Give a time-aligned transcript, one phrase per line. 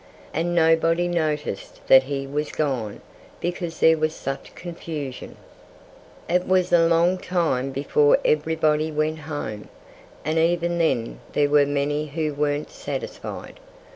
[0.33, 3.01] And nobody noticed that he was gone,
[3.39, 5.35] because there was such confusion.
[6.27, 9.69] It was a long time before everybody went home.
[10.25, 13.59] And even then there were many who weren't satisfied.